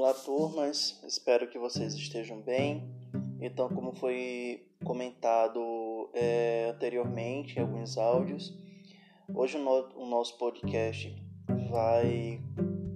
Olá, 0.00 0.14
turmas. 0.14 1.02
Espero 1.04 1.48
que 1.48 1.58
vocês 1.58 1.92
estejam 1.92 2.40
bem. 2.40 2.88
Então, 3.40 3.68
como 3.68 3.92
foi 3.92 4.64
comentado 4.84 6.08
é, 6.14 6.70
anteriormente 6.72 7.58
em 7.58 7.62
alguns 7.62 7.98
áudios, 7.98 8.56
hoje 9.34 9.56
o, 9.56 9.60
no, 9.60 10.04
o 10.04 10.06
nosso 10.06 10.38
podcast 10.38 11.12
vai 11.68 12.40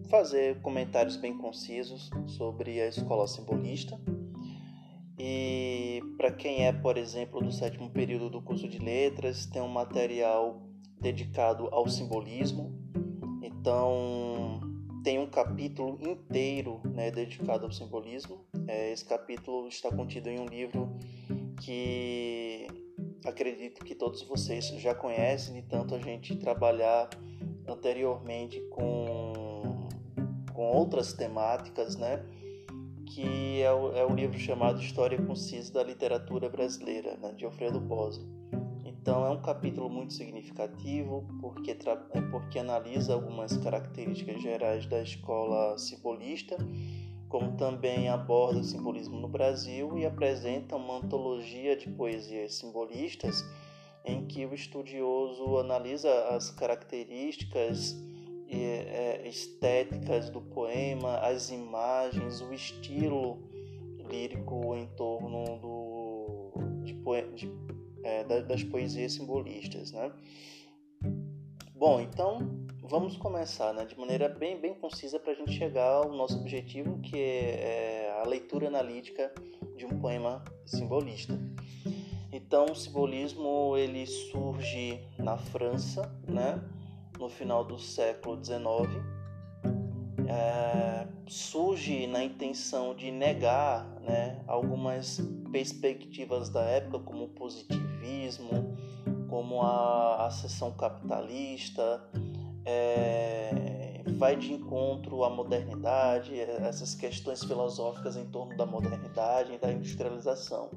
fazer 0.08 0.62
comentários 0.62 1.16
bem 1.16 1.36
concisos 1.36 2.08
sobre 2.28 2.80
a 2.80 2.86
escola 2.86 3.26
simbolista. 3.26 4.00
E 5.18 6.00
para 6.16 6.30
quem 6.30 6.68
é, 6.68 6.72
por 6.72 6.96
exemplo, 6.96 7.42
do 7.42 7.50
sétimo 7.50 7.90
período 7.90 8.30
do 8.30 8.40
curso 8.40 8.68
de 8.68 8.78
letras, 8.78 9.44
tem 9.44 9.60
um 9.60 9.66
material 9.66 10.62
dedicado 11.00 11.66
ao 11.72 11.88
simbolismo. 11.88 12.72
Então, 13.42 14.31
tem 15.02 15.18
um 15.18 15.26
capítulo 15.26 15.98
inteiro 16.00 16.80
né, 16.84 17.10
dedicado 17.10 17.66
ao 17.66 17.72
simbolismo. 17.72 18.44
É, 18.66 18.92
esse 18.92 19.04
capítulo 19.04 19.68
está 19.68 19.90
contido 19.90 20.28
em 20.28 20.38
um 20.38 20.46
livro 20.46 20.88
que 21.60 22.66
acredito 23.24 23.84
que 23.84 23.94
todos 23.94 24.22
vocês 24.22 24.66
já 24.78 24.94
conhecem, 24.94 25.54
de 25.54 25.62
tanto 25.62 25.94
a 25.94 25.98
gente 25.98 26.36
trabalhar 26.36 27.08
anteriormente 27.66 28.60
com, 28.70 29.88
com 30.52 30.70
outras 30.70 31.12
temáticas, 31.12 31.96
né? 31.96 32.24
que 33.06 33.60
é 33.60 33.72
o, 33.72 33.92
é 33.92 34.06
o 34.06 34.14
livro 34.14 34.38
chamado 34.38 34.80
História 34.80 35.20
Concisa 35.20 35.72
da 35.72 35.82
Literatura 35.82 36.48
Brasileira, 36.48 37.16
né, 37.18 37.32
de 37.32 37.44
Alfredo 37.44 37.78
Bose. 37.78 38.26
Então 39.02 39.26
é 39.26 39.30
um 39.30 39.42
capítulo 39.42 39.90
muito 39.90 40.12
significativo 40.12 41.26
porque, 41.40 41.72
é 41.72 42.20
porque 42.30 42.60
analisa 42.60 43.14
algumas 43.14 43.56
características 43.56 44.40
gerais 44.40 44.86
da 44.86 45.02
escola 45.02 45.76
simbolista, 45.76 46.56
como 47.28 47.56
também 47.56 48.08
aborda 48.08 48.60
o 48.60 48.64
simbolismo 48.64 49.18
no 49.18 49.26
Brasil 49.26 49.98
e 49.98 50.06
apresenta 50.06 50.76
uma 50.76 50.98
antologia 50.98 51.76
de 51.76 51.90
poesias 51.90 52.54
simbolistas 52.54 53.44
em 54.04 54.24
que 54.24 54.46
o 54.46 54.54
estudioso 54.54 55.58
analisa 55.58 56.28
as 56.28 56.50
características 56.50 58.00
é, 58.48 59.28
estéticas 59.28 60.30
do 60.30 60.40
poema, 60.40 61.16
as 61.16 61.50
imagens, 61.50 62.40
o 62.40 62.54
estilo 62.54 63.42
lírico 64.08 64.76
em 64.76 64.86
torno 64.94 65.58
do, 65.58 66.52
de, 66.84 66.92
de 67.34 67.81
é, 68.02 68.24
das 68.42 68.62
poesias 68.62 69.12
simbolistas, 69.12 69.92
né? 69.92 70.12
Bom, 71.74 72.00
então 72.00 72.66
vamos 72.82 73.16
começar, 73.16 73.72
né, 73.72 73.84
de 73.84 73.98
maneira 73.98 74.28
bem 74.28 74.60
bem 74.60 74.74
concisa 74.74 75.18
para 75.18 75.32
a 75.32 75.34
gente 75.34 75.52
chegar 75.52 75.88
ao 75.88 76.12
nosso 76.12 76.38
objetivo, 76.38 77.00
que 77.00 77.16
é, 77.16 78.08
é 78.08 78.20
a 78.22 78.28
leitura 78.28 78.68
analítica 78.68 79.32
de 79.76 79.86
um 79.86 79.98
poema 79.98 80.44
simbolista. 80.64 81.38
Então, 82.32 82.66
o 82.66 82.74
simbolismo 82.74 83.76
ele 83.76 84.06
surge 84.06 85.00
na 85.18 85.36
França, 85.36 86.10
né, 86.26 86.62
no 87.18 87.28
final 87.28 87.64
do 87.64 87.78
século 87.78 88.42
XIX. 88.42 89.21
É, 90.32 91.06
surge 91.28 92.06
na 92.06 92.24
intenção 92.24 92.94
de 92.94 93.10
negar 93.10 93.84
né, 94.00 94.42
algumas 94.46 95.20
perspectivas 95.50 96.48
da 96.48 96.62
época, 96.62 97.00
como 97.00 97.24
o 97.24 97.28
positivismo, 97.28 98.74
como 99.28 99.60
a, 99.60 100.26
a 100.26 100.30
seção 100.30 100.72
capitalista, 100.72 102.02
é, 102.64 104.02
vai 104.16 104.34
de 104.34 104.54
encontro 104.54 105.22
à 105.22 105.28
modernidade, 105.28 106.40
essas 106.40 106.94
questões 106.94 107.44
filosóficas 107.44 108.16
em 108.16 108.24
torno 108.24 108.56
da 108.56 108.64
modernidade 108.64 109.52
e 109.52 109.58
da 109.58 109.70
industrialização. 109.70 110.70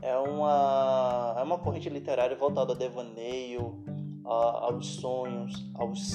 É 0.00 0.16
uma, 0.16 1.34
é 1.38 1.42
uma 1.42 1.58
corrente 1.58 1.90
literária 1.90 2.36
voltada 2.36 2.72
a 2.72 2.76
devaneio, 2.76 3.84
a, 4.24 4.66
aos 4.66 4.86
sonhos, 4.94 5.70
aos 5.74 6.08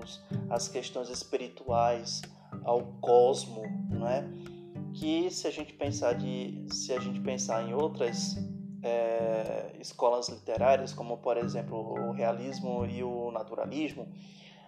símbolos, 0.00 0.20
às 0.48 0.68
questões 0.68 1.08
espirituais, 1.10 2.22
ao 2.64 2.82
cosmo, 3.00 3.62
não 3.90 4.08
é? 4.08 4.28
que 4.94 5.30
se 5.30 5.46
a 5.46 5.50
gente 5.50 5.72
pensar 5.72 6.14
de 6.14 6.66
se 6.72 6.92
a 6.92 6.98
gente 6.98 7.20
pensar 7.20 7.62
em 7.62 7.72
outras 7.72 8.36
é, 8.82 9.76
escolas 9.78 10.28
literárias 10.28 10.92
como 10.92 11.18
por 11.18 11.36
exemplo 11.36 11.78
o 11.78 12.12
realismo 12.12 12.84
e 12.86 13.02
o 13.04 13.30
naturalismo 13.30 14.08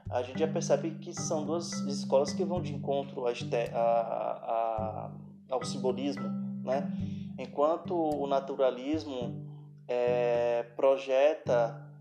a 0.09 0.23
gente 0.23 0.39
já 0.39 0.47
percebe 0.47 0.93
que 0.93 1.13
são 1.13 1.45
duas 1.45 1.73
escolas 1.89 2.33
que 2.33 2.45
vão 2.45 2.63
de 2.63 2.73
encontro 2.73 3.25
a, 3.27 3.33
a, 3.75 5.11
ao 5.51 5.65
simbolismo 5.65 6.29
né 6.63 6.89
enquanto 7.37 7.95
o 7.95 8.27
naturalismo 8.29 9.45
é, 9.89 10.63
projeta 10.77 11.92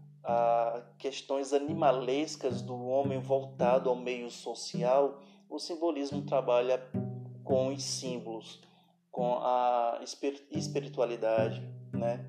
questões 0.98 1.54
animalescas 1.54 2.62
do 2.62 2.76
homem 2.86 3.20
voltado 3.20 3.90
ao 3.90 3.96
meio 3.96 4.30
social 4.30 5.20
o 5.52 5.60
simbolismo 5.60 6.22
trabalha 6.22 6.82
com 7.44 7.74
os 7.74 7.84
símbolos, 7.84 8.62
com 9.12 9.36
a 9.40 10.00
espiritualidade, 10.50 11.62
né? 11.92 12.26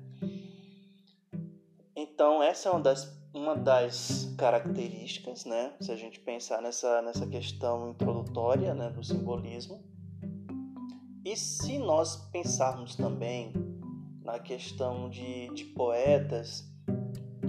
Então 1.95 2.43
essa 2.43 2.67
é 2.67 2.71
uma 2.73 2.81
das, 2.81 3.29
uma 3.33 3.55
das 3.55 4.35
características, 4.37 5.45
né? 5.45 5.73
Se 5.79 5.89
a 5.89 5.95
gente 5.95 6.19
pensar 6.19 6.61
nessa, 6.61 7.01
nessa 7.01 7.25
questão 7.25 7.91
introdutória 7.91 8.73
né, 8.73 8.89
do 8.89 9.01
simbolismo. 9.01 9.81
E 11.23 11.37
se 11.37 11.79
nós 11.79 12.17
pensarmos 12.29 12.97
também 12.97 13.53
na 14.21 14.37
questão 14.37 15.09
de, 15.09 15.47
de 15.53 15.63
poetas 15.63 16.69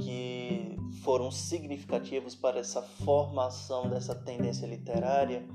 que 0.04 0.76
foram 1.02 1.30
significativos 1.30 2.34
para 2.34 2.60
essa 2.60 2.82
formação 2.82 3.88
dessa 3.88 4.14
tendência 4.14 4.66
literária, 4.66 5.46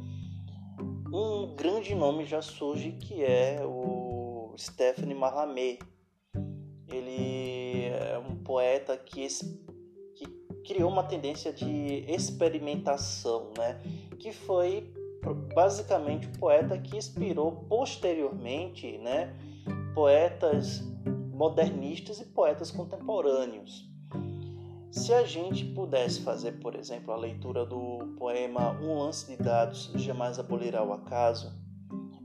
um 1.14 1.56
grande 1.56 1.94
nome 1.94 2.26
já 2.26 2.42
surge 2.42 2.94
que 2.94 3.24
é 3.24 3.62
o 3.64 4.54
Stephanie 4.58 5.16
Mallarmé. 5.16 5.78
Ele 6.88 7.86
é 7.86 8.18
um 8.18 8.36
poeta 8.44 8.98
que, 8.98 9.28
que 10.16 10.26
criou 10.66 10.90
uma 10.90 11.04
tendência 11.04 11.54
de 11.54 12.06
experimentação, 12.08 13.52
né? 13.56 13.80
que 14.18 14.32
foi 14.32 14.92
basicamente 15.54 16.28
o 16.28 16.40
poeta 16.40 16.78
que 16.78 16.98
inspirou 16.98 17.52
posteriormente 17.68 18.98
né? 18.98 19.36
poetas 19.94 20.82
modernistas 21.34 22.20
e 22.20 22.26
poetas 22.26 22.72
contemporâneos. 22.72 23.89
Se 24.92 25.14
a 25.14 25.24
gente 25.24 25.66
pudesse 25.66 26.22
fazer, 26.22 26.54
por 26.54 26.76
exemplo, 26.76 27.14
a 27.14 27.18
leitura 27.18 27.66
do 27.66 28.16
poema 28.18 28.72
Um 28.82 28.98
lance 28.98 29.28
de 29.28 29.42
dados 29.42 29.92
jamais 29.96 30.40
abolirá 30.40 30.84
o 30.84 30.94
acaso, 30.94 31.54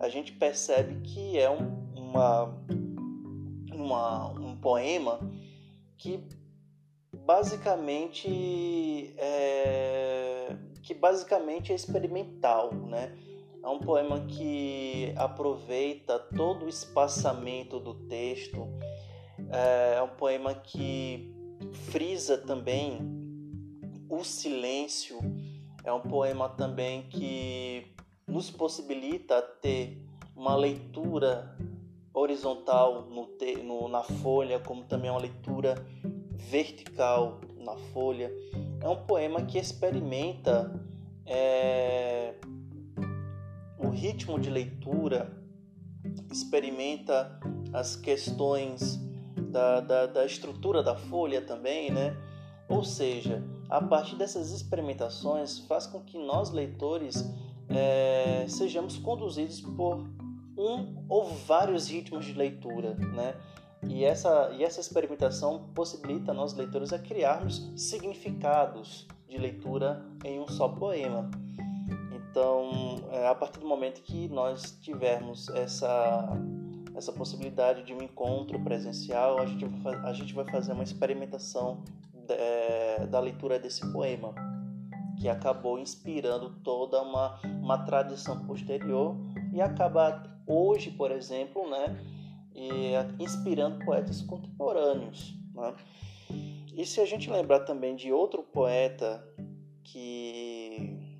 a 0.00 0.08
gente 0.08 0.32
percebe 0.32 1.00
que 1.02 1.38
é 1.38 1.50
um, 1.50 1.92
uma, 1.94 2.58
uma, 3.72 4.30
um 4.32 4.56
poema 4.56 5.20
que 5.98 6.26
basicamente 7.12 9.14
é, 9.18 10.56
que 10.82 10.94
basicamente 10.94 11.72
é 11.72 11.74
experimental, 11.74 12.74
né? 12.74 13.16
É 13.62 13.68
um 13.68 13.78
poema 13.78 14.20
que 14.26 15.14
aproveita 15.16 16.18
todo 16.18 16.66
o 16.66 16.68
espaçamento 16.68 17.80
do 17.80 17.94
texto. 17.94 18.68
É 19.50 20.02
um 20.02 20.16
poema 20.16 20.54
que 20.54 21.33
frisa 21.90 22.38
também 22.38 22.98
o 24.08 24.22
silêncio. 24.24 25.18
É 25.82 25.92
um 25.92 26.00
poema 26.00 26.48
também 26.48 27.02
que 27.08 27.86
nos 28.26 28.50
possibilita 28.50 29.40
ter 29.42 30.02
uma 30.34 30.56
leitura 30.56 31.56
horizontal 32.12 33.06
no, 33.06 33.28
no, 33.62 33.88
na 33.88 34.02
folha, 34.02 34.58
como 34.60 34.84
também 34.84 35.10
uma 35.10 35.20
leitura 35.20 35.74
vertical 36.32 37.40
na 37.58 37.76
folha. 37.92 38.30
É 38.80 38.88
um 38.88 39.04
poema 39.04 39.42
que 39.42 39.58
experimenta 39.58 40.72
é, 41.26 42.34
o 43.78 43.88
ritmo 43.88 44.38
de 44.38 44.50
leitura, 44.50 45.36
experimenta 46.30 47.38
as 47.72 47.96
questões 47.96 49.00
da, 49.54 49.78
da, 49.80 50.06
da 50.06 50.26
estrutura 50.26 50.82
da 50.82 50.96
folha 50.96 51.40
também, 51.40 51.88
né? 51.92 52.16
Ou 52.68 52.82
seja, 52.82 53.40
a 53.70 53.80
partir 53.80 54.16
dessas 54.16 54.50
experimentações 54.50 55.60
faz 55.60 55.86
com 55.86 56.00
que 56.00 56.18
nós 56.18 56.50
leitores 56.50 57.24
é, 57.68 58.44
sejamos 58.48 58.98
conduzidos 58.98 59.60
por 59.60 60.04
um 60.58 61.04
ou 61.08 61.26
vários 61.46 61.88
ritmos 61.88 62.24
de 62.24 62.32
leitura, 62.32 62.94
né? 62.94 63.36
E 63.86 64.04
essa, 64.04 64.50
e 64.58 64.64
essa 64.64 64.80
experimentação 64.80 65.70
possibilita 65.74 66.34
nós 66.34 66.54
leitores 66.54 66.92
a 66.92 66.98
criarmos 66.98 67.70
significados 67.76 69.06
de 69.28 69.38
leitura 69.38 70.04
em 70.24 70.40
um 70.40 70.48
só 70.48 70.68
poema. 70.68 71.30
Então, 72.12 73.04
é, 73.12 73.28
a 73.28 73.34
partir 73.34 73.60
do 73.60 73.66
momento 73.66 74.02
que 74.02 74.26
nós 74.28 74.76
tivermos 74.80 75.48
essa, 75.50 76.26
essa 76.94 77.12
possibilidade 77.12 77.82
de 77.82 77.92
um 77.92 78.02
encontro 78.02 78.58
presencial, 78.60 79.38
a 79.38 79.46
gente, 79.46 79.64
a 80.04 80.12
gente 80.12 80.32
vai 80.32 80.44
fazer 80.50 80.72
uma 80.72 80.84
experimentação 80.84 81.82
de, 82.12 82.34
é, 82.34 83.06
da 83.06 83.18
leitura 83.20 83.58
desse 83.58 83.90
poema, 83.92 84.34
que 85.18 85.28
acabou 85.28 85.78
inspirando 85.78 86.50
toda 86.62 87.00
uma, 87.02 87.40
uma 87.62 87.78
tradição 87.84 88.44
posterior 88.46 89.16
e 89.52 89.60
acaba 89.60 90.22
hoje, 90.46 90.90
por 90.90 91.10
exemplo, 91.10 91.68
né, 91.68 91.98
inspirando 93.18 93.84
poetas 93.84 94.20
contemporâneos. 94.22 95.34
Né? 95.54 95.74
E 96.76 96.84
se 96.84 97.00
a 97.00 97.06
gente 97.06 97.30
lembrar 97.30 97.60
também 97.60 97.94
de 97.94 98.12
outro 98.12 98.42
poeta 98.42 99.24
que 99.82 101.13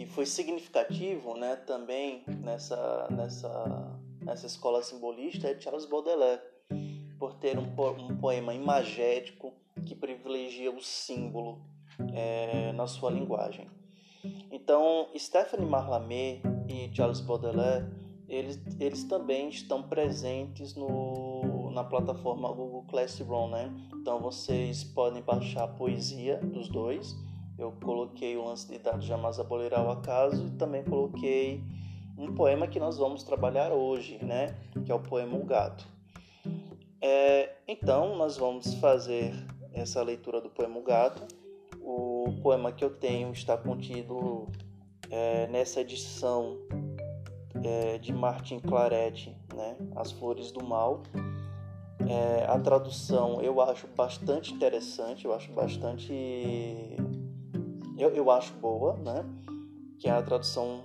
que 0.00 0.06
foi 0.06 0.24
significativo, 0.24 1.36
né, 1.36 1.56
também 1.56 2.24
nessa 2.26 3.06
nessa 3.10 4.00
nessa 4.22 4.46
escola 4.46 4.82
simbolista 4.82 5.46
é 5.46 5.60
Charles 5.60 5.84
Baudelaire, 5.84 6.40
por 7.18 7.34
ter 7.34 7.58
um, 7.58 7.66
um 7.98 8.16
poema 8.16 8.54
imagético 8.54 9.52
que 9.84 9.94
privilegia 9.94 10.70
o 10.70 10.80
símbolo 10.80 11.60
é, 12.14 12.72
na 12.72 12.86
sua 12.86 13.10
linguagem. 13.10 13.68
Então, 14.50 15.10
Stephanie 15.18 15.68
Marlamé 15.68 16.40
e 16.66 16.90
Charles 16.94 17.20
Baudelaire, 17.20 17.84
eles, 18.26 18.58
eles 18.78 19.04
também 19.04 19.50
estão 19.50 19.82
presentes 19.82 20.74
no, 20.74 21.70
na 21.72 21.84
plataforma 21.84 22.50
Google 22.50 22.86
Classroom, 22.88 23.50
né? 23.50 23.70
Então, 23.94 24.18
vocês 24.18 24.82
podem 24.82 25.20
baixar 25.20 25.64
a 25.64 25.68
poesia 25.68 26.38
dos 26.38 26.70
dois. 26.70 27.14
Eu 27.60 27.72
coloquei 27.84 28.36
o 28.36 28.44
lance 28.44 28.66
de 28.66 28.78
dados 28.78 29.04
jamais 29.04 29.38
abolir 29.38 29.74
ao 29.74 29.90
acaso 29.90 30.46
e 30.46 30.50
também 30.52 30.82
coloquei 30.82 31.62
um 32.16 32.34
poema 32.34 32.66
que 32.66 32.80
nós 32.80 32.96
vamos 32.96 33.22
trabalhar 33.22 33.72
hoje, 33.72 34.18
né? 34.24 34.56
Que 34.84 34.90
é 34.90 34.94
o 34.94 35.00
poema 35.00 35.36
O 35.36 35.44
Gato. 35.44 35.86
É, 37.00 37.54
então, 37.68 38.16
nós 38.16 38.36
vamos 38.36 38.74
fazer 38.74 39.32
essa 39.72 40.02
leitura 40.02 40.40
do 40.40 40.50
poema 40.50 40.78
O 40.78 40.82
Gato 40.82 41.40
o 41.82 42.32
poema 42.42 42.70
que 42.70 42.84
eu 42.84 42.90
tenho 42.90 43.32
está 43.32 43.56
contido 43.56 44.46
é, 45.10 45.46
nessa 45.48 45.80
edição 45.80 46.56
é, 47.64 47.98
de 47.98 48.12
Martin 48.12 48.60
Claret, 48.60 49.34
né? 49.54 49.76
As 49.96 50.12
Flores 50.12 50.52
do 50.52 50.64
Mal. 50.64 51.02
É, 52.08 52.46
a 52.46 52.58
tradução 52.58 53.40
eu 53.42 53.60
acho 53.60 53.86
bastante 53.88 54.52
interessante, 54.54 55.24
eu 55.24 55.34
acho 55.34 55.52
bastante. 55.52 56.12
Eu, 58.00 58.08
eu 58.14 58.30
acho 58.30 58.54
boa, 58.54 58.96
né? 58.96 59.22
Que 59.98 60.08
é 60.08 60.10
a 60.10 60.22
tradução 60.22 60.82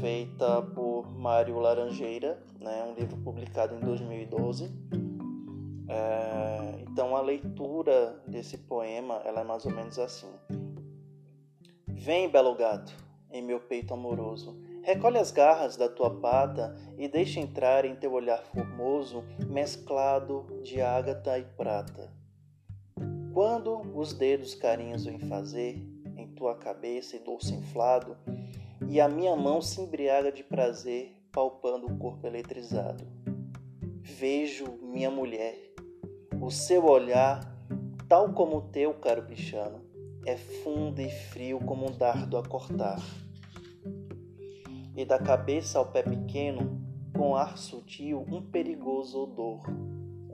feita 0.00 0.60
por 0.74 1.08
Mário 1.08 1.60
Laranjeira, 1.60 2.42
né? 2.58 2.84
um 2.90 2.94
livro 2.94 3.16
publicado 3.18 3.72
em 3.76 3.78
2012. 3.78 4.68
É, 5.88 6.82
então 6.82 7.14
a 7.14 7.20
leitura 7.20 8.20
desse 8.26 8.58
poema 8.58 9.22
ela 9.24 9.42
é 9.42 9.44
mais 9.44 9.64
ou 9.64 9.70
menos 9.70 9.96
assim. 9.96 10.26
Vem, 11.86 12.28
belo 12.28 12.56
gato, 12.56 12.96
em 13.30 13.42
meu 13.42 13.60
peito 13.60 13.94
amoroso, 13.94 14.60
recolhe 14.82 15.18
as 15.18 15.30
garras 15.30 15.76
da 15.76 15.88
tua 15.88 16.18
pata 16.18 16.76
e 16.98 17.06
deixa 17.06 17.38
entrar 17.38 17.84
em 17.84 17.94
teu 17.94 18.12
olhar 18.12 18.42
formoso, 18.42 19.22
mesclado 19.46 20.46
de 20.64 20.80
ágata 20.80 21.38
e 21.38 21.44
prata. 21.44 22.12
Quando 23.32 23.82
os 23.96 24.12
dedos 24.12 24.56
carinhos 24.56 25.04
vêm 25.04 25.20
fazer 25.20 25.89
tua 26.40 26.54
cabeça 26.54 27.16
e 27.16 27.18
doce 27.18 27.52
inflado, 27.52 28.16
e 28.88 28.98
a 28.98 29.06
minha 29.06 29.36
mão 29.36 29.60
se 29.60 29.78
embriaga 29.78 30.32
de 30.32 30.42
prazer, 30.42 31.14
palpando 31.30 31.86
o 31.86 31.98
corpo 31.98 32.26
eletrizado. 32.26 33.06
Vejo 34.00 34.72
minha 34.82 35.10
mulher 35.10 35.54
o 36.40 36.50
seu 36.50 36.86
olhar, 36.86 37.40
tal 38.08 38.32
como 38.32 38.56
o 38.56 38.62
teu, 38.62 38.94
caro 38.94 39.20
bichano, 39.20 39.82
é 40.24 40.38
fundo 40.38 41.02
e 41.02 41.10
frio 41.10 41.60
como 41.60 41.86
um 41.86 41.94
dardo 41.94 42.38
a 42.38 42.42
cortar. 42.42 42.98
E 44.96 45.04
da 45.04 45.18
cabeça 45.18 45.78
ao 45.78 45.92
pé 45.92 46.02
pequeno, 46.02 46.80
com 47.14 47.36
ar 47.36 47.58
sutil, 47.58 48.24
um 48.30 48.40
perigoso 48.40 49.24
odor 49.24 49.60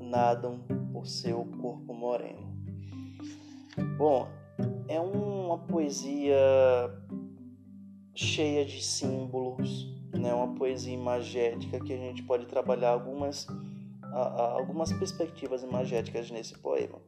nadam 0.01 0.61
por 0.93 1.09
seu 1.09 1.45
corpo 1.61 1.93
moreno. 1.93 2.47
Bom, 3.99 4.29
é 4.89 5.01
uma 5.01 5.59
poesia 5.59 6.37
cheia 8.15 8.65
de 8.65 8.83
símbolos, 8.83 9.87
né? 10.13 10.33
uma 10.33 10.55
poesia 10.55 10.95
imagética 10.95 11.79
que 11.81 11.93
a 11.93 11.99
gente 11.99 12.23
pode 12.23 12.47
trabalhar 12.47 12.91
algumas 12.91 13.47
algumas 14.13 14.93
perspectivas 14.93 15.63
imagéticas 15.63 16.31
nesse 16.31 16.57
poema, 16.59 16.99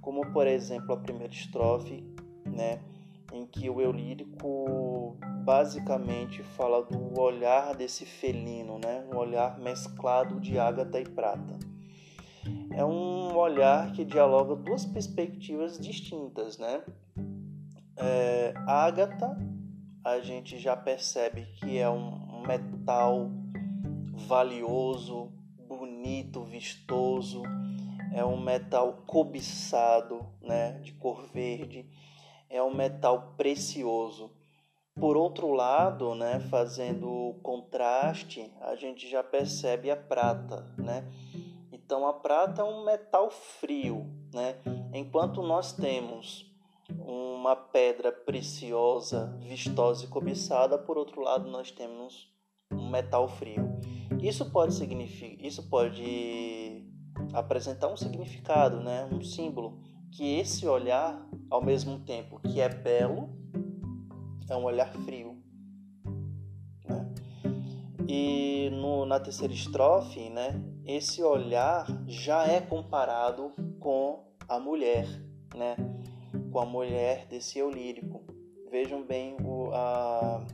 como 0.00 0.24
por 0.32 0.46
exemplo 0.46 0.92
a 0.92 0.96
primeira 0.96 1.32
estrofe, 1.32 2.04
né, 2.44 2.80
em 3.32 3.46
que 3.46 3.68
o 3.68 3.80
eu 3.80 3.90
lírico 3.90 5.16
basicamente 5.44 6.42
fala 6.42 6.82
do 6.82 7.20
olhar 7.20 7.74
desse 7.74 8.04
felino, 8.04 8.78
né, 8.78 9.04
um 9.12 9.16
olhar 9.16 9.58
mesclado 9.58 10.40
de 10.40 10.58
ágata 10.58 11.00
e 11.00 11.04
prata. 11.04 11.55
É 12.76 12.84
um 12.84 13.34
olhar 13.34 13.90
que 13.92 14.04
dialoga 14.04 14.54
duas 14.54 14.84
perspectivas 14.84 15.78
distintas, 15.78 16.58
né? 16.58 16.84
É, 17.96 18.52
ágata, 18.66 19.34
a 20.04 20.20
gente 20.20 20.58
já 20.58 20.76
percebe 20.76 21.46
que 21.56 21.78
é 21.78 21.88
um 21.88 22.42
metal 22.46 23.30
valioso, 24.12 25.32
bonito, 25.66 26.44
vistoso, 26.44 27.44
é 28.12 28.22
um 28.22 28.38
metal 28.38 29.02
cobiçado, 29.06 30.26
né, 30.42 30.72
de 30.82 30.92
cor 30.92 31.26
verde, 31.32 31.88
é 32.50 32.62
um 32.62 32.74
metal 32.74 33.32
precioso. 33.38 34.30
Por 35.00 35.16
outro 35.16 35.50
lado, 35.50 36.14
né, 36.14 36.40
fazendo 36.50 37.08
o 37.08 37.40
contraste, 37.42 38.52
a 38.60 38.74
gente 38.76 39.08
já 39.08 39.24
percebe 39.24 39.90
a 39.90 39.96
prata, 39.96 40.66
né? 40.76 41.10
Então 41.86 42.04
a 42.04 42.12
prata 42.12 42.62
é 42.62 42.64
um 42.64 42.84
metal 42.84 43.30
frio, 43.30 44.10
né? 44.34 44.56
Enquanto 44.92 45.40
nós 45.40 45.72
temos 45.72 46.52
uma 46.98 47.54
pedra 47.54 48.10
preciosa, 48.10 49.38
vistosa 49.40 50.04
e 50.04 50.08
cobiçada, 50.08 50.76
por 50.76 50.98
outro 50.98 51.20
lado 51.20 51.48
nós 51.48 51.70
temos 51.70 52.28
um 52.72 52.90
metal 52.90 53.28
frio. 53.28 53.78
Isso 54.20 54.50
pode 54.50 54.74
significar, 54.74 55.46
isso 55.46 55.70
pode 55.70 56.84
apresentar 57.32 57.86
um 57.86 57.96
significado, 57.96 58.80
né, 58.80 59.08
um 59.12 59.22
símbolo 59.22 59.78
que 60.10 60.40
esse 60.40 60.66
olhar, 60.66 61.24
ao 61.48 61.62
mesmo 61.62 62.00
tempo 62.00 62.40
que 62.40 62.60
é 62.60 62.68
belo, 62.68 63.30
é 64.50 64.56
um 64.56 64.64
olhar 64.64 64.92
frio. 65.04 65.40
Né? 66.84 67.14
E 68.08 68.70
no, 68.72 69.06
na 69.06 69.20
terceira 69.20 69.54
estrofe, 69.54 70.30
né, 70.30 70.60
esse 70.86 71.20
olhar 71.22 71.86
já 72.06 72.46
é 72.46 72.60
comparado 72.60 73.52
com 73.80 74.24
a 74.48 74.60
mulher, 74.60 75.06
né, 75.54 75.76
com 76.52 76.60
a 76.60 76.64
mulher 76.64 77.26
desse 77.26 77.58
eu 77.58 77.68
lírico. 77.68 78.22
Vejam 78.70 79.04
bem 79.04 79.36
o, 79.42 79.70
a, 79.72 80.46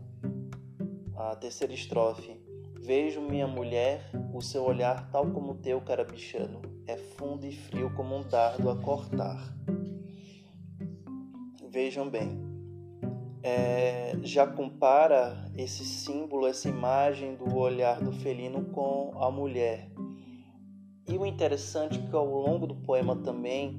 a 1.16 1.36
terceira 1.36 1.74
estrofe. 1.74 2.40
Vejo 2.80 3.20
minha 3.20 3.46
mulher, 3.46 4.10
o 4.34 4.40
seu 4.40 4.64
olhar 4.64 5.08
tal 5.10 5.30
como 5.30 5.52
o 5.52 5.54
teu, 5.54 5.80
carabichano, 5.80 6.62
é 6.86 6.96
fundo 6.96 7.46
e 7.46 7.52
frio 7.52 7.94
como 7.94 8.16
um 8.16 8.22
dardo 8.22 8.70
a 8.70 8.76
cortar. 8.76 9.54
Vejam 11.70 12.08
bem, 12.10 12.40
é, 13.42 14.16
já 14.22 14.46
compara 14.46 15.48
esse 15.56 15.84
símbolo, 15.84 16.46
essa 16.46 16.68
imagem 16.68 17.36
do 17.36 17.56
olhar 17.56 18.00
do 18.00 18.12
felino 18.12 18.64
com 18.66 19.12
a 19.16 19.30
mulher. 19.30 19.91
E 21.12 21.18
o 21.18 21.26
interessante 21.26 21.98
é 21.98 22.08
que 22.08 22.16
ao 22.16 22.24
longo 22.24 22.66
do 22.66 22.74
poema 22.74 23.14
também 23.14 23.78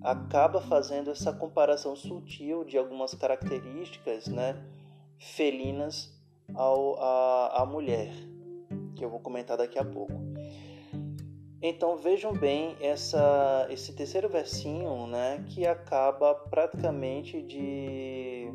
acaba 0.00 0.62
fazendo 0.62 1.10
essa 1.10 1.30
comparação 1.30 1.94
sutil 1.94 2.64
de 2.64 2.78
algumas 2.78 3.12
características 3.12 4.26
né, 4.28 4.56
felinas 5.18 6.10
ao, 6.54 6.98
a, 6.98 7.60
a 7.62 7.66
mulher 7.66 8.10
que 8.96 9.04
eu 9.04 9.10
vou 9.10 9.20
comentar 9.20 9.58
daqui 9.58 9.78
a 9.78 9.84
pouco. 9.84 10.14
Então 11.60 11.98
vejam 11.98 12.32
bem 12.32 12.74
essa, 12.80 13.66
esse 13.68 13.92
terceiro 13.92 14.30
versinho, 14.30 15.06
né, 15.06 15.44
que 15.50 15.66
acaba 15.66 16.34
praticamente 16.34 17.42
de, 17.42 18.50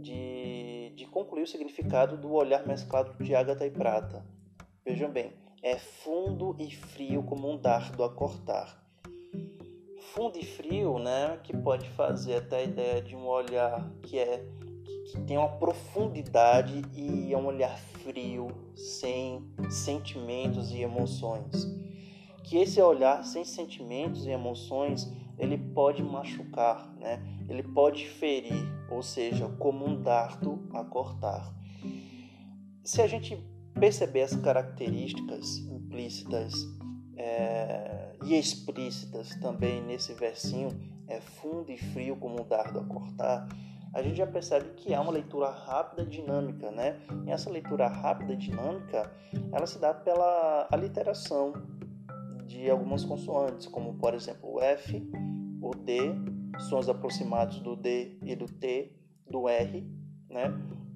de, 0.00 0.92
de 0.94 1.06
concluir 1.06 1.42
o 1.42 1.48
significado 1.48 2.16
do 2.16 2.32
olhar 2.32 2.64
mesclado 2.64 3.20
de 3.20 3.34
ágata 3.34 3.66
e 3.66 3.70
prata. 3.72 4.24
Vejam 4.84 5.10
bem, 5.10 5.32
é 5.62 5.78
fundo 5.78 6.56
e 6.58 6.70
frio 6.74 7.22
como 7.22 7.48
um 7.48 7.56
dardo 7.56 8.02
a 8.02 8.10
cortar. 8.10 8.82
Fundo 10.12 10.36
e 10.36 10.44
frio, 10.44 10.98
né, 10.98 11.38
que 11.44 11.56
pode 11.56 11.88
fazer 11.90 12.36
até 12.36 12.56
a 12.56 12.62
ideia 12.64 13.00
de 13.00 13.14
um 13.14 13.26
olhar 13.26 13.88
que 14.02 14.18
é 14.18 14.44
que 15.10 15.20
tem 15.22 15.36
uma 15.36 15.48
profundidade 15.48 16.82
e 16.94 17.32
é 17.32 17.36
um 17.36 17.46
olhar 17.46 17.76
frio, 17.78 18.48
sem 18.74 19.44
sentimentos 19.70 20.72
e 20.72 20.80
emoções. 20.80 21.66
Que 22.42 22.56
esse 22.56 22.80
olhar 22.80 23.24
sem 23.24 23.44
sentimentos 23.44 24.26
e 24.26 24.30
emoções, 24.30 25.10
ele 25.38 25.56
pode 25.58 26.02
machucar, 26.02 26.92
né? 26.96 27.22
Ele 27.48 27.62
pode 27.62 28.08
ferir, 28.08 28.66
ou 28.90 29.02
seja, 29.02 29.48
como 29.58 29.86
um 29.86 30.02
dardo 30.02 30.66
a 30.72 30.84
cortar. 30.84 31.54
Se 32.82 33.00
a 33.00 33.06
gente 33.06 33.36
perceber 33.78 34.22
as 34.22 34.36
características 34.36 35.58
implícitas 35.58 36.54
é, 37.16 38.16
e 38.24 38.38
explícitas 38.38 39.34
também 39.36 39.82
nesse 39.82 40.14
versinho, 40.14 40.70
é 41.06 41.20
fundo 41.20 41.70
e 41.70 41.78
frio 41.78 42.16
como 42.16 42.40
um 42.40 42.46
dardo 42.46 42.80
a 42.80 42.84
cortar, 42.84 43.48
a 43.92 44.02
gente 44.02 44.16
já 44.16 44.26
percebe 44.26 44.70
que 44.76 44.94
é 44.94 44.98
uma 44.98 45.12
leitura 45.12 45.50
rápida 45.50 46.02
e 46.02 46.06
dinâmica, 46.06 46.70
né? 46.70 46.98
E 47.26 47.30
essa 47.30 47.50
leitura 47.50 47.88
rápida 47.88 48.32
e 48.32 48.36
dinâmica, 48.36 49.12
ela 49.52 49.66
se 49.66 49.78
dá 49.78 49.92
pela 49.92 50.66
aliteração 50.70 51.52
de 52.46 52.70
algumas 52.70 53.04
consoantes, 53.04 53.66
como 53.66 53.94
por 53.94 54.14
exemplo 54.14 54.54
o 54.54 54.62
F, 54.62 55.06
o 55.60 55.74
D, 55.74 56.14
sons 56.70 56.88
aproximados 56.88 57.60
do 57.60 57.76
D 57.76 58.16
e 58.24 58.34
do 58.34 58.46
T, 58.46 58.92
do 59.28 59.46
R, 59.46 59.86
né? 60.30 60.50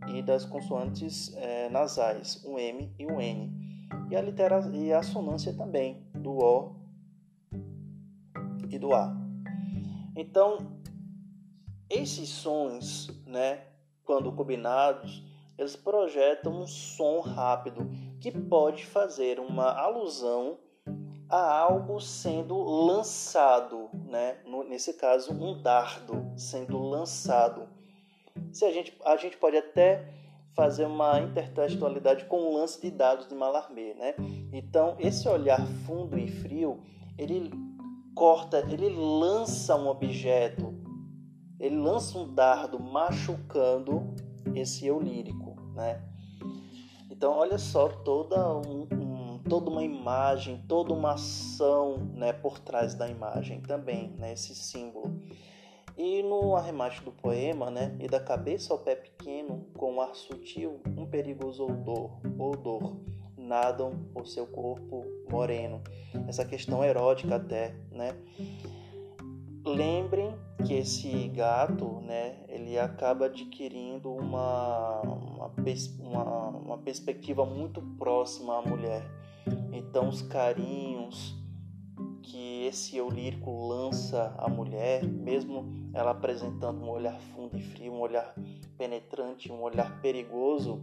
E 0.08 0.22
das 0.22 0.44
consoantes 0.44 1.34
é, 1.36 1.68
nasais, 1.68 2.42
o 2.44 2.58
M 2.58 2.92
e 2.98 3.06
o 3.06 3.20
N. 3.20 3.52
E 4.10 4.16
a, 4.16 4.20
litera 4.22 4.60
e 4.72 4.92
a 4.92 5.02
sonância 5.02 5.52
também, 5.52 6.06
do 6.14 6.38
O 6.38 6.76
e 8.70 8.78
do 8.78 8.94
A. 8.94 9.14
Então, 10.14 10.80
esses 11.90 12.28
sons, 12.28 13.08
né, 13.26 13.60
quando 14.04 14.32
combinados, 14.32 15.22
eles 15.58 15.76
projetam 15.76 16.62
um 16.62 16.66
som 16.66 17.20
rápido 17.20 17.90
que 18.20 18.30
pode 18.30 18.84
fazer 18.86 19.40
uma 19.40 19.72
alusão 19.72 20.58
a 21.28 21.58
algo 21.58 22.00
sendo 22.00 22.56
lançado, 22.62 23.90
né? 23.92 24.38
nesse 24.68 24.94
caso, 24.94 25.32
um 25.32 25.60
dardo 25.60 26.32
sendo 26.36 26.78
lançado. 26.78 27.68
Se 28.56 28.64
a 28.64 28.72
gente, 28.72 28.96
a 29.04 29.16
gente 29.16 29.36
pode 29.36 29.56
até 29.56 30.08
fazer 30.54 30.86
uma 30.86 31.20
intertextualidade 31.20 32.24
com 32.24 32.38
o 32.38 32.54
lance 32.56 32.80
de 32.80 32.90
dados 32.90 33.28
de 33.28 33.34
Mallarmé, 33.34 33.94
né? 33.94 34.14
Então, 34.52 34.96
esse 34.98 35.28
olhar 35.28 35.66
fundo 35.86 36.18
e 36.18 36.26
frio, 36.26 36.80
ele 37.18 37.50
corta, 38.14 38.60
ele 38.70 38.88
lança 38.88 39.76
um 39.76 39.88
objeto 39.88 40.74
ele 41.58 41.76
lança 41.76 42.18
um 42.18 42.32
dardo 42.32 42.78
machucando 42.78 44.14
esse 44.54 44.86
eu 44.86 45.00
lírico, 45.00 45.56
né? 45.74 46.02
Então 47.10 47.32
olha 47.32 47.58
só 47.58 47.88
toda 47.88 48.56
um, 48.58 48.86
um, 48.92 49.38
toda 49.48 49.70
uma 49.70 49.82
imagem, 49.82 50.62
toda 50.68 50.92
uma 50.92 51.14
ação, 51.14 51.96
né, 52.14 52.32
por 52.32 52.58
trás 52.58 52.94
da 52.94 53.08
imagem 53.08 53.60
também, 53.62 54.10
né, 54.18 54.34
esse 54.34 54.54
símbolo. 54.54 55.18
E 55.96 56.22
no 56.22 56.54
arremate 56.54 57.02
do 57.02 57.10
poema, 57.10 57.70
né, 57.70 57.96
e 57.98 58.06
da 58.06 58.20
cabeça 58.20 58.72
ao 58.72 58.78
pé 58.78 58.94
pequeno, 58.94 59.66
com 59.74 60.00
ar 60.00 60.14
sutil, 60.14 60.80
um 60.96 61.06
perigoso 61.06 61.64
odor, 61.64 62.10
odor, 62.38 62.96
nadam 63.36 63.92
por 64.12 64.26
seu 64.26 64.46
corpo 64.46 65.04
moreno. 65.30 65.80
Essa 66.28 66.44
questão 66.44 66.84
erótica 66.84 67.36
até, 67.36 67.74
né? 67.90 68.14
Lembrem 69.64 70.36
que 70.66 70.74
esse 70.74 71.28
gato, 71.28 72.00
né, 72.02 72.36
ele 72.48 72.78
acaba 72.78 73.26
adquirindo 73.26 74.12
uma, 74.12 75.00
uma, 75.00 75.52
uma, 76.00 76.48
uma 76.48 76.78
perspectiva 76.78 77.44
muito 77.44 77.80
próxima 77.98 78.58
à 78.58 78.62
mulher. 78.62 79.02
Então, 79.72 80.08
os 80.08 80.22
carinhos 80.22 81.35
esse 82.66 82.96
eu 82.96 83.08
lírico 83.08 83.68
lança 83.68 84.34
à 84.38 84.48
mulher, 84.48 85.04
mesmo 85.04 85.90
ela 85.94 86.10
apresentando 86.10 86.82
um 86.82 86.90
olhar 86.90 87.18
fundo 87.18 87.56
e 87.56 87.62
frio, 87.62 87.92
um 87.92 88.00
olhar 88.00 88.34
penetrante, 88.76 89.50
um 89.50 89.62
olhar 89.62 90.00
perigoso, 90.00 90.82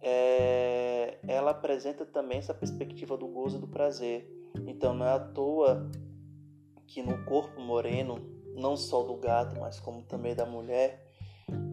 é, 0.00 1.18
ela 1.26 1.50
apresenta 1.50 2.04
também 2.04 2.38
essa 2.38 2.54
perspectiva 2.54 3.16
do 3.16 3.26
gozo 3.26 3.56
e 3.56 3.60
do 3.60 3.66
prazer. 3.66 4.30
Então, 4.66 4.94
não 4.94 5.06
é 5.06 5.12
à 5.12 5.18
toa 5.18 5.90
que 6.86 7.02
no 7.02 7.24
corpo 7.24 7.60
moreno, 7.60 8.16
não 8.54 8.76
só 8.76 9.02
do 9.02 9.16
gato, 9.16 9.58
mas 9.60 9.80
como 9.80 10.02
também 10.02 10.34
da 10.34 10.46
mulher, 10.46 11.06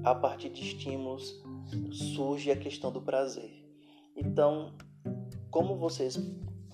a 0.04 0.16
partir 0.16 0.50
de 0.50 0.62
estímulos 0.62 1.44
surge 1.92 2.52
a 2.52 2.56
questão 2.56 2.92
do 2.92 3.02
prazer. 3.02 3.52
Então, 4.16 4.74
como 5.52 5.76
vocês 5.76 6.18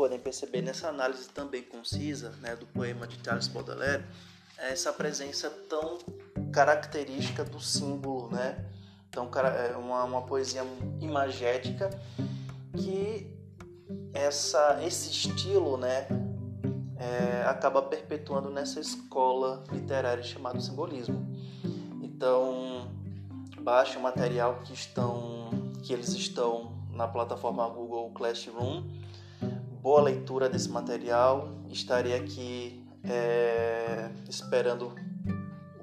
podem 0.01 0.17
perceber 0.17 0.63
nessa 0.63 0.87
análise 0.87 1.29
também 1.29 1.61
concisa 1.61 2.31
né, 2.41 2.55
do 2.55 2.65
poema 2.65 3.05
de 3.05 3.23
Charles 3.23 3.47
Baudelaire, 3.47 4.03
essa 4.57 4.91
presença 4.91 5.47
tão 5.69 5.99
característica 6.51 7.43
do 7.43 7.59
símbolo, 7.59 8.27
né? 8.31 8.65
Então, 9.07 9.29
uma, 9.77 10.03
uma 10.05 10.21
poesia 10.23 10.63
imagética 10.99 11.87
que 12.75 13.31
essa, 14.11 14.79
esse 14.83 15.11
estilo, 15.11 15.77
né, 15.77 16.07
é, 16.97 17.43
acaba 17.45 17.83
perpetuando 17.83 18.49
nessa 18.49 18.79
escola 18.79 19.63
literária 19.71 20.23
chamada 20.23 20.59
simbolismo. 20.59 21.31
Então, 22.01 22.91
baixe 23.59 23.97
o 23.97 24.01
material 24.01 24.61
que 24.63 24.73
estão 24.73 25.51
que 25.83 25.93
eles 25.93 26.09
estão 26.09 26.71
na 26.89 27.07
plataforma 27.07 27.69
Google 27.69 28.09
Classroom. 28.15 28.83
Boa 29.81 29.99
leitura 29.99 30.47
desse 30.47 30.69
material. 30.69 31.49
Estarei 31.67 32.13
aqui 32.13 32.85
é, 33.03 34.11
esperando 34.29 34.93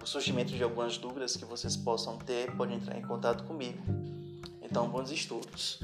o 0.00 0.06
surgimento 0.06 0.52
de 0.52 0.62
algumas 0.62 0.96
dúvidas 0.96 1.36
que 1.36 1.44
vocês 1.44 1.76
possam 1.76 2.16
ter. 2.16 2.54
Pode 2.56 2.74
entrar 2.74 2.96
em 2.96 3.02
contato 3.02 3.42
comigo. 3.42 3.82
Então, 4.62 4.88
bons 4.88 5.10
estudos. 5.10 5.80